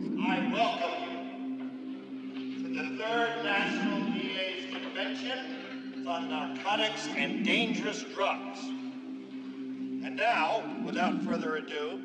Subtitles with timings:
[0.00, 0.96] I welcome
[2.32, 8.60] you to the Third National DA's Convention on Narcotics and Dangerous Drugs.
[8.60, 12.00] And now, without further ado,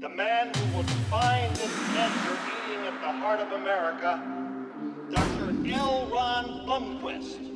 [0.00, 2.38] the man who will define this cancer
[2.68, 4.22] eating at the heart of America,
[5.10, 5.56] Dr.
[5.72, 6.06] L.
[6.12, 7.53] Ron Bumquist.